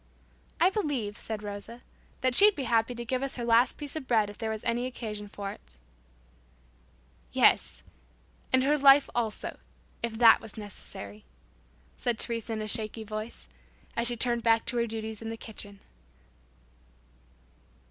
[0.59, 1.83] "I believe," said Rosa,
[2.21, 4.63] "that she'd be happy to give us her last piece of bread if there was
[4.63, 5.77] occasion for it"
[7.31, 7.83] "Yes,
[8.51, 9.59] and her life also,
[10.01, 11.23] if that was necessary,"
[11.97, 13.47] said Teresa in a shaky voice,
[13.95, 15.79] as she turned back to her duties in the kitchen.